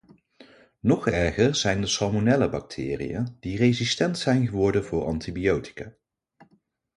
Nog 0.79 1.07
erger 1.07 1.55
zijn 1.55 1.81
de 1.81 1.87
salmonellabacteriën 1.87 3.37
die 3.39 3.57
resistent 3.57 4.17
zijn 4.17 4.45
geworden 4.47 4.85
voor 4.85 5.05
antibiotica. 5.05 5.93